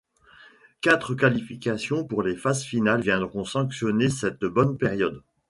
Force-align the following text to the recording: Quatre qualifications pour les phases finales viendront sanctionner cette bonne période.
Quatre 0.81 1.13
qualifications 1.13 2.03
pour 2.03 2.23
les 2.23 2.35
phases 2.35 2.63
finales 2.63 3.03
viendront 3.03 3.45
sanctionner 3.45 4.09
cette 4.09 4.43
bonne 4.45 4.75
période. 4.75 5.21